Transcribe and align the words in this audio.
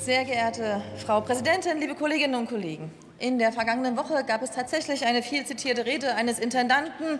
Sehr 0.00 0.24
geehrte 0.24 0.80
Frau 0.96 1.20
Präsidentin, 1.20 1.78
liebe 1.78 1.94
Kolleginnen 1.94 2.34
und 2.34 2.48
Kollegen! 2.48 2.90
In 3.18 3.38
der 3.38 3.52
vergangenen 3.52 3.98
Woche 3.98 4.24
gab 4.24 4.40
es 4.42 4.50
tatsächlich 4.50 5.04
eine 5.04 5.22
viel 5.22 5.44
zitierte 5.44 5.84
Rede 5.84 6.14
eines 6.14 6.38
Intendanten, 6.38 7.18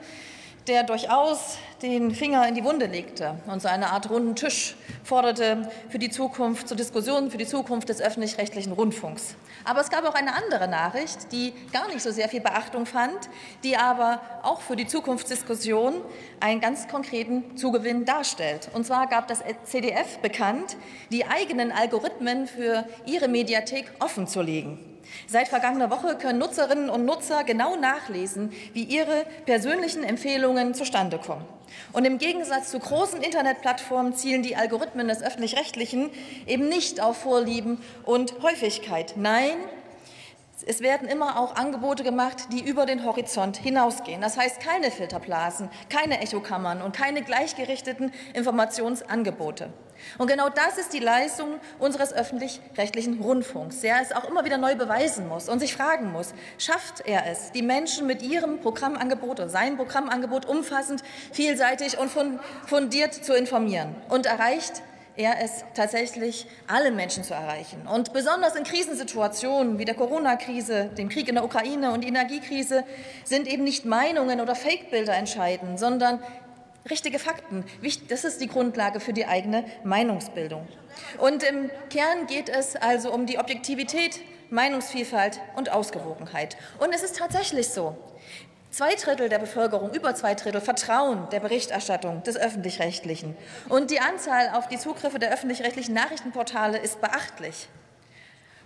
der 0.71 0.85
durchaus 0.85 1.59
den 1.83 2.15
Finger 2.15 2.47
in 2.47 2.55
die 2.55 2.63
Wunde 2.63 2.87
legte 2.87 3.35
und 3.49 3.61
so 3.61 3.67
eine 3.67 3.91
Art 3.91 4.09
runden 4.09 4.37
Tisch 4.37 4.77
forderte 5.03 5.69
für 5.89 5.99
die 5.99 6.11
Zukunft 6.11 6.69
zur 6.69 6.77
Diskussion 6.77 7.33
für 7.33 7.39
die 7.39 7.47
Zukunft 7.47 7.89
des 7.89 8.01
öffentlich-rechtlichen 8.01 8.73
Rundfunks. 8.73 9.35
Aber 9.65 9.81
es 9.81 9.91
gab 9.91 10.05
auch 10.05 10.15
eine 10.15 10.33
andere 10.33 10.69
Nachricht, 10.69 11.33
die 11.33 11.53
gar 11.73 11.89
nicht 11.89 12.03
so 12.03 12.13
sehr 12.13 12.29
viel 12.29 12.41
Beachtung 12.41 12.87
fand, 12.87 13.19
die 13.65 13.77
aber 13.77 14.21
auch 14.45 14.61
für 14.61 14.77
die 14.77 14.87
Zukunftsdiskussion 14.87 15.95
einen 16.39 16.61
ganz 16.61 16.87
konkreten 16.87 17.57
Zugewinn 17.57 18.05
darstellt. 18.05 18.71
Und 18.73 18.87
zwar 18.87 19.09
gab 19.09 19.27
das 19.27 19.43
CDF 19.65 20.19
bekannt, 20.19 20.77
die 21.11 21.27
eigenen 21.27 21.73
Algorithmen 21.73 22.47
für 22.47 22.85
ihre 23.07 23.27
Mediathek 23.27 23.91
offenzulegen. 23.99 24.90
Seit 25.27 25.49
vergangener 25.49 25.91
Woche 25.91 26.17
können 26.17 26.39
Nutzerinnen 26.39 26.91
und 26.91 27.05
Nutzer 27.05 27.45
genau 27.45 27.77
nachlesen, 27.77 28.53
wie 28.73 28.85
ihre 28.85 29.25
persönlichen 29.47 30.05
Empfehlungen 30.05 30.75
zustande 30.75 31.19
kommen. 31.19 31.45
Und 31.93 32.05
im 32.05 32.19
Gegensatz 32.19 32.71
zu 32.71 32.79
großen 32.79 33.23
Internetplattformen 33.23 34.15
zielen 34.15 34.43
die 34.43 34.57
Algorithmen 34.57 35.09
des 35.09 35.23
öffentlich-rechtlichen 35.23 36.11
eben 36.47 36.69
nicht 36.69 37.01
auf 37.01 37.17
Vorlieben 37.19 37.79
und 38.05 38.43
Häufigkeit. 38.43 39.15
Nein, 39.17 39.57
es 40.67 40.81
werden 40.81 41.09
immer 41.09 41.39
auch 41.39 41.57
Angebote 41.57 42.03
gemacht, 42.03 42.49
die 42.53 42.61
über 42.61 42.87
den 42.87 43.05
Horizont 43.05 43.57
hinausgehen. 43.57 44.21
Das 44.21 44.37
heißt 44.37 44.61
keine 44.61 44.91
Filterblasen, 44.91 45.69
keine 45.89 46.21
Echokammern 46.21 46.83
und 46.83 46.97
keine 46.97 47.23
gleichgerichteten 47.23 48.13
Informationsangebote. 48.35 49.73
Und 50.19 50.29
genau 50.29 50.49
das 50.49 50.79
ist 50.79 50.93
die 50.93 50.99
Leistung 50.99 51.61
unseres 51.79 52.13
öffentlich-rechtlichen 52.13 53.21
Rundfunks, 53.21 53.81
der 53.81 54.01
es 54.01 54.13
auch 54.13 54.25
immer 54.29 54.45
wieder 54.45 54.59
neu 54.59 54.75
beweisen 54.75 55.29
muss 55.29 55.49
und 55.49 55.61
sich 55.61 55.75
fragen 55.75 56.11
muss, 56.11 56.33
schafft 56.59 57.07
er 57.07 57.27
es, 57.27 57.53
die 57.53 57.63
Menschen 57.63 58.07
mit 58.07 58.23
ihrem 58.23 58.61
Programmangebot 58.61 59.41
oder 59.41 59.49
seinem 59.49 59.77
Programmangebot 59.77 60.47
umfassend, 60.47 61.03
vielseitig 61.33 61.99
und 61.99 62.11
fundiert 62.67 63.15
zu 63.15 63.35
informieren 63.35 63.95
und 64.09 64.27
erreicht 64.27 64.83
er 65.21 65.43
es 65.43 65.65
tatsächlich, 65.75 66.47
alle 66.67 66.91
Menschen 66.91 67.23
zu 67.25 67.35
erreichen. 67.35 67.87
Und 67.87 68.13
besonders 68.13 68.57
in 68.57 68.65
Krisensituationen 68.65 69.79
wie 69.79 69.85
der 69.85 69.95
Corona-Krise, 69.95 70.91
dem 70.97 71.11
Krieg 71.11 71.29
in 71.29 71.35
der 71.35 71.45
Ukraine 71.45 71.93
und 71.93 72.03
die 72.03 72.09
Energiekrise 72.09 72.85
sind 73.25 73.47
eben 73.47 73.65
nicht 73.65 73.85
Meinungen 73.85 74.41
oder 74.41 74.55
Fake-Bilder 74.55 75.15
entscheidend, 75.15 75.79
sondern 75.79 76.21
richtige 76.89 77.19
Fakten. 77.19 77.65
Das 78.09 78.25
ist 78.25 78.41
die 78.41 78.47
Grundlage 78.47 79.01
für 79.01 79.13
die 79.13 79.27
eigene 79.27 79.65
Meinungsbildung. 79.85 80.67
Und 81.19 81.43
im 81.43 81.71
Kern 81.91 82.27
geht 82.27 82.49
es 82.49 82.75
also 82.75 83.13
um 83.13 83.27
die 83.27 83.39
Objektivität, 83.39 84.21
Meinungsvielfalt 84.49 85.39
und 85.55 85.71
Ausgewogenheit. 85.71 86.57
Und 86.79 86.95
es 86.95 87.03
ist 87.03 87.17
tatsächlich 87.17 87.69
so. 87.69 87.97
Zwei 88.71 88.95
Drittel 88.95 89.29
der 89.29 89.41
Bevölkerung, 89.41 89.93
über 89.93 90.15
zwei 90.15 90.35
Drittel, 90.35 90.61
vertrauen 90.61 91.29
der 91.33 91.41
Berichterstattung 91.41 92.23
des 92.23 92.37
Öffentlich-Rechtlichen. 92.37 93.37
Und 93.69 93.91
die 93.91 93.99
Anzahl 93.99 94.51
auf 94.51 94.69
die 94.69 94.79
Zugriffe 94.79 95.19
der 95.19 95.33
öffentlich-rechtlichen 95.33 95.93
Nachrichtenportale 95.93 96.79
ist 96.79 97.01
beachtlich. 97.01 97.69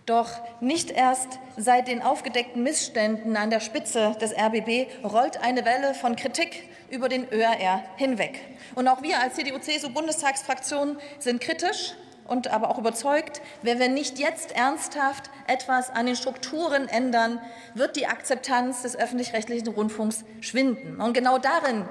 Doch 0.05 0.29
nicht 0.61 0.91
erst 0.91 1.39
seit 1.57 1.89
den 1.89 2.03
aufgedeckten 2.03 2.63
Missständen 2.63 3.39
an 3.39 3.49
der 3.49 3.61
Spitze 3.61 4.15
des 4.21 4.33
RBB 4.33 4.89
rollt 5.03 5.43
eine 5.43 5.65
Welle 5.65 5.95
von 5.95 6.17
Kritik 6.17 6.69
über 6.91 7.09
den 7.09 7.27
ÖRR 7.33 7.83
hinweg. 7.97 8.39
Und 8.75 8.87
auch 8.89 9.01
wir 9.01 9.19
als 9.23 9.37
CDU-CSU-Bundestagsfraktion 9.37 10.99
sind 11.19 11.41
kritisch 11.41 11.95
und 12.25 12.49
aber 12.49 12.71
auch 12.71 12.79
überzeugt, 12.79 13.41
wenn 13.63 13.79
wir 13.79 13.89
nicht 13.89 14.19
jetzt 14.19 14.53
ernsthaft 14.53 15.31
etwas 15.47 15.91
an 15.91 16.07
den 16.07 16.17
Strukturen 16.17 16.89
ändern, 16.89 17.39
wird 17.75 17.97
die 17.97 18.07
Akzeptanz 18.07 18.83
des 18.83 18.97
öffentlich-rechtlichen 18.97 19.69
Rundfunks 19.69 20.25
schwinden. 20.41 21.01
Und 21.01 21.13
genau 21.13 21.39
darin 21.39 21.87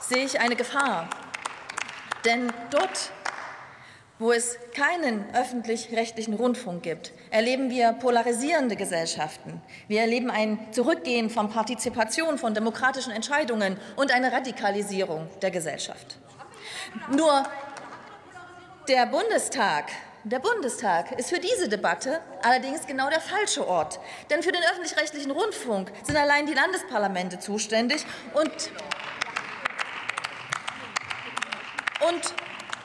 sehe 0.00 0.24
ich 0.24 0.40
eine 0.40 0.56
Gefahr. 0.56 1.08
Denn 2.24 2.52
dort, 2.70 3.12
wo 4.18 4.32
es 4.32 4.58
keinen 4.74 5.26
öffentlich-rechtlichen 5.34 6.34
Rundfunk 6.34 6.82
gibt, 6.82 7.12
erleben 7.30 7.68
wir 7.68 7.92
polarisierende 7.92 8.74
Gesellschaften. 8.74 9.60
Wir 9.88 10.00
erleben 10.00 10.30
ein 10.30 10.58
Zurückgehen 10.72 11.28
von 11.28 11.50
Partizipation, 11.50 12.38
von 12.38 12.54
demokratischen 12.54 13.12
Entscheidungen 13.12 13.78
und 13.96 14.12
eine 14.12 14.32
Radikalisierung 14.32 15.28
der 15.42 15.50
Gesellschaft. 15.50 16.18
Nur 17.10 17.44
der 18.88 19.06
Bundestag 19.06 19.90
der 20.22 20.40
Bundestag 20.40 21.12
ist 21.20 21.28
für 21.28 21.38
diese 21.38 21.68
Debatte 21.68 22.20
allerdings 22.42 22.84
genau 22.84 23.08
der 23.08 23.20
falsche 23.20 23.66
Ort. 23.68 24.00
Denn 24.28 24.42
für 24.42 24.50
den 24.50 24.60
öffentlich-rechtlichen 24.72 25.30
Rundfunk 25.30 25.92
sind 26.02 26.16
allein 26.16 26.46
die 26.46 26.54
Landesparlamente 26.54 27.38
zuständig 27.38 28.04
und, 28.34 28.50
und 32.08 32.34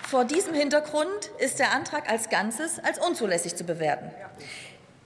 vor 0.08 0.26
diesem 0.26 0.54
Hintergrund 0.54 1.32
ist 1.40 1.58
der 1.58 1.72
Antrag 1.72 2.12
als 2.12 2.30
Ganzes 2.30 2.78
als 2.78 3.00
unzulässig 3.00 3.56
zu 3.56 3.64
bewerten. 3.64 4.12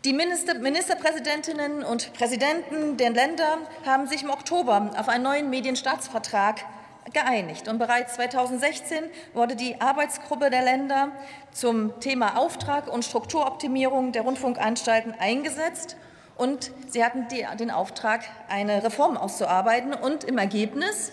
Die 0.04 0.12
Minister 0.12 0.56
Ministerpräsidentinnen 0.56 1.86
und 1.86 2.12
Präsidenten 2.14 2.98
der 2.98 3.12
Länder 3.12 3.60
haben 3.86 4.08
sich 4.08 4.24
im 4.24 4.30
Oktober 4.30 4.92
auf 4.98 5.08
einen 5.08 5.24
neuen 5.24 5.50
Medienstaatsvertrag 5.50 6.66
geeinigt. 7.16 7.68
Und 7.68 7.80
bereits 7.80 8.14
2016 8.16 9.06
wurde 9.34 9.56
die 9.56 9.82
Arbeitsgruppe 9.82 10.52
der 10.52 10.62
Länder 10.62 11.10
zum 11.52 12.00
Thema 12.00 12.38
Auftrag 12.38 12.88
und 12.88 13.04
Strukturoptimierung 13.04 14.12
der 14.12 14.22
Rundfunkanstalten 14.22 15.16
eingesetzt. 15.18 15.98
Und 16.38 16.72
sie 16.88 17.04
hatten 17.04 17.28
die, 17.30 17.48
den 17.58 17.72
Auftrag, 17.72 18.26
eine 18.50 18.84
Reform 18.84 19.18
auszuarbeiten. 19.18 19.94
Und 19.94 20.26
im 20.26 20.38
Ergebnis, 20.38 21.12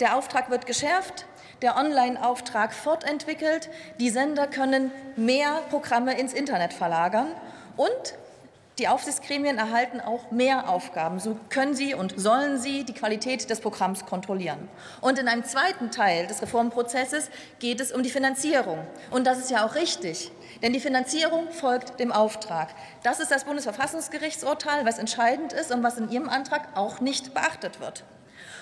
der 0.00 0.16
Auftrag 0.16 0.50
wird 0.50 0.66
geschärft, 0.66 1.24
der 1.62 1.76
Online-Auftrag 1.76 2.74
fortentwickelt, 2.74 3.70
die 4.00 4.10
Sender 4.10 4.46
können 4.46 4.90
mehr 5.16 5.62
Programme 5.70 6.18
ins 6.18 6.32
Internet 6.32 6.72
verlagern 6.72 7.28
und 7.76 8.14
die 8.80 8.88
Aufsichtsgremien 8.88 9.58
erhalten 9.58 10.00
auch 10.00 10.30
mehr 10.30 10.70
Aufgaben. 10.70 11.20
So 11.20 11.36
können 11.50 11.74
sie 11.74 11.94
und 11.94 12.18
sollen 12.18 12.58
sie 12.58 12.84
die 12.84 12.94
Qualität 12.94 13.50
des 13.50 13.60
Programms 13.60 14.06
kontrollieren. 14.06 14.70
Und 15.02 15.18
in 15.18 15.28
einem 15.28 15.44
zweiten 15.44 15.90
Teil 15.90 16.26
des 16.26 16.40
Reformprozesses 16.40 17.30
geht 17.58 17.80
es 17.80 17.92
um 17.92 18.02
die 18.02 18.08
Finanzierung. 18.08 18.78
Und 19.10 19.26
das 19.26 19.38
ist 19.38 19.50
ja 19.50 19.66
auch 19.66 19.74
richtig, 19.74 20.32
denn 20.62 20.72
die 20.72 20.80
Finanzierung 20.80 21.50
folgt 21.50 22.00
dem 22.00 22.10
Auftrag. 22.10 22.70
Das 23.02 23.20
ist 23.20 23.30
das 23.30 23.44
Bundesverfassungsgerichtsurteil, 23.44 24.86
was 24.86 24.98
entscheidend 24.98 25.52
ist 25.52 25.70
und 25.72 25.82
was 25.82 25.98
in 25.98 26.10
Ihrem 26.10 26.30
Antrag 26.30 26.74
auch 26.74 27.00
nicht 27.00 27.34
beachtet 27.34 27.80
wird. 27.80 28.02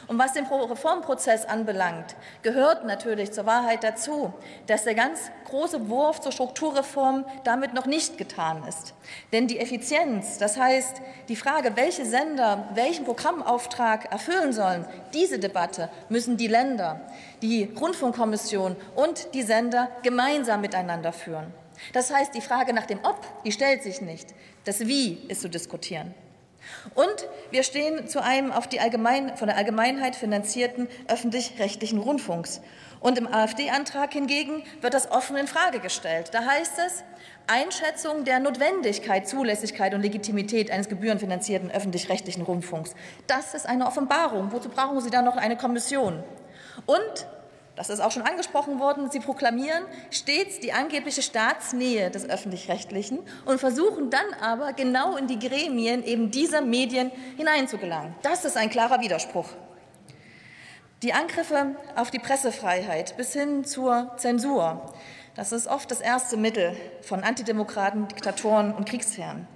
Und 0.07 0.19
was 0.19 0.33
den 0.33 0.47
Reformprozess 0.47 1.45
anbelangt, 1.45 2.17
gehört 2.43 2.87
natürlich 2.87 3.33
zur 3.33 3.45
Wahrheit 3.45 3.85
dazu, 3.85 4.33
dass 4.67 4.85
der 4.85 4.95
ganz 4.95 5.31
große 5.45 5.89
Wurf 5.89 6.21
zur 6.21 6.33
Strukturreform 6.33 7.27
damit 7.45 7.75
noch 7.75 7.85
nicht 7.85 8.17
getan 8.17 8.65
ist. 8.67 8.95
Denn 9.33 9.47
die 9.47 9.59
Effizienz, 9.59 10.39
das 10.39 10.57
heißt 10.57 11.03
die 11.29 11.37
Frage, 11.37 11.77
welche 11.77 12.07
Sender 12.07 12.69
welchen 12.75 13.05
Programmauftrag 13.05 14.11
erfüllen 14.11 14.53
sollen, 14.53 14.87
diese 15.13 15.39
Debatte 15.39 15.91
müssen 16.09 16.37
die 16.39 16.49
Länder, 16.49 17.01
die 17.43 17.65
Rundfunkkommission 17.79 18.77
und 18.97 19.35
die 19.35 19.43
Sender 19.43 19.89
gemeinsam 20.03 20.63
miteinander 20.63 21.13
führen. 21.13 21.53
Das 21.93 22.13
heißt, 22.13 22.35
die 22.35 22.41
Frage 22.41 22.73
nach 22.73 22.87
dem 22.87 22.99
Ob, 23.05 23.21
die 23.45 23.53
stellt 23.53 23.83
sich 23.83 24.01
nicht. 24.01 24.35
Das 24.65 24.81
Wie 24.81 25.25
ist 25.29 25.43
zu 25.43 25.49
diskutieren. 25.49 26.15
Und 26.95 27.29
wir 27.51 27.63
stehen 27.63 28.09
zu 28.09 28.23
einem 28.23 28.53
auf 28.53 28.67
die 28.67 28.81
Allgemein, 28.81 29.37
von 29.37 29.49
der 29.49 29.57
Allgemeinheit 29.57 30.17
finanzierten 30.17 30.89
öffentlich-rechtlichen 31.09 31.99
Rundfunks. 31.99 32.61
Und 33.01 33.17
im 33.17 33.33
AfD-Antrag 33.33 34.13
hingegen 34.13 34.65
wird 34.81 34.95
das 34.95 35.11
offen 35.11 35.37
in 35.37 35.47
Frage 35.47 35.79
gestellt. 35.79 36.31
Da 36.33 36.45
heißt 36.45 36.79
es, 36.85 37.05
Einschätzung 37.47 38.25
der 38.25 38.41
Notwendigkeit, 38.41 39.29
Zulässigkeit 39.29 39.95
und 39.95 40.03
Legitimität 40.03 40.71
eines 40.71 40.89
gebührenfinanzierten 40.89 41.71
öffentlich-rechtlichen 41.71 42.43
Rundfunks. 42.43 42.95
Das 43.27 43.55
ist 43.55 43.67
eine 43.67 43.87
Offenbarung. 43.87 44.53
Wozu 44.53 44.69
brauchen 44.69 45.01
Sie 45.01 45.11
da 45.11 45.23
noch 45.23 45.37
eine 45.37 45.57
Kommission? 45.57 46.23
Und 46.87 47.27
das 47.79 47.91
ist 47.91 48.01
auch 48.01 48.11
schon 48.11 48.23
angesprochen 48.23 48.81
worden, 48.81 49.09
Sie 49.09 49.21
proklamieren 49.21 49.85
stets 50.11 50.59
die 50.59 50.73
angebliche 50.73 51.23
Staatsnähe 51.23 52.11
des 52.11 52.29
öffentlich-rechtlichen 52.29 53.21
und 53.45 53.61
versuchen 53.61 54.11
dann 54.11 54.27
aber 54.41 54.73
genau 54.73 55.17
in 55.17 55.29
die 55.29 55.39
Gremien 55.39 56.03
eben 56.03 56.33
dieser 56.33 56.61
Medien 56.61 57.13
hineinzugelangen. 57.37 58.17
Das 58.23 58.45
ist 58.45 58.57
ein 58.57 58.69
klarer 58.69 59.01
Widerspruch. 59.01 59.47
Die 61.03 61.13
Angriffe 61.13 61.77
auf 61.95 62.11
die 62.11 62.19
Pressefreiheit 62.19 63.17
bis 63.17 63.33
hin 63.33 63.65
zur 63.65 64.11
Zensur, 64.17 64.93
das 65.37 65.53
ist 65.53 65.69
oft 65.69 65.89
das 65.93 66.01
erste 66.01 66.37
Mittel 66.37 66.77
von 67.03 67.23
Antidemokraten, 67.23 68.09
Diktatoren 68.09 68.75
und 68.75 68.89
Kriegsherren. 68.89 69.47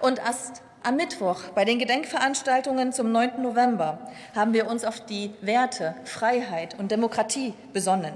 Und 0.00 0.18
erst 0.18 0.62
am 0.82 0.96
Mittwoch 0.96 1.40
bei 1.54 1.64
den 1.64 1.78
Gedenkveranstaltungen 1.78 2.92
zum 2.92 3.12
9. 3.12 3.42
November 3.42 3.98
haben 4.34 4.52
wir 4.52 4.68
uns 4.68 4.84
auf 4.84 5.00
die 5.04 5.32
Werte 5.40 5.94
Freiheit 6.04 6.78
und 6.78 6.90
Demokratie 6.90 7.54
besonnen. 7.72 8.14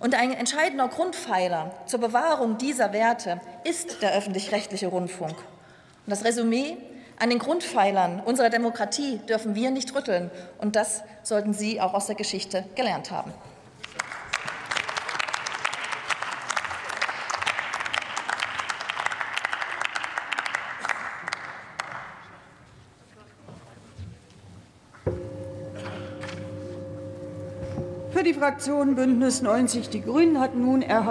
Und 0.00 0.14
ein 0.14 0.32
entscheidender 0.32 0.88
Grundpfeiler 0.88 1.70
zur 1.86 2.00
Bewahrung 2.00 2.58
dieser 2.58 2.92
Werte 2.92 3.40
ist 3.64 4.02
der 4.02 4.14
öffentlich-rechtliche 4.14 4.88
Rundfunk. 4.88 5.36
Und 5.36 6.10
das 6.10 6.24
Resümee 6.24 6.76
an 7.18 7.30
den 7.30 7.38
Grundpfeilern 7.38 8.20
unserer 8.20 8.50
Demokratie 8.50 9.18
dürfen 9.28 9.54
wir 9.54 9.70
nicht 9.70 9.94
rütteln. 9.94 10.30
Und 10.58 10.74
das 10.74 11.02
sollten 11.22 11.52
Sie 11.52 11.80
auch 11.80 11.94
aus 11.94 12.06
der 12.06 12.16
Geschichte 12.16 12.64
gelernt 12.74 13.10
haben. 13.10 13.32
Für 28.22 28.28
die 28.28 28.34
Fraktion 28.34 28.94
Bündnis 28.94 29.42
90 29.42 29.88
Die 29.88 30.00
Grünen 30.00 30.38
hat 30.38 30.54
nun 30.54 30.80
Erhard 30.80 31.02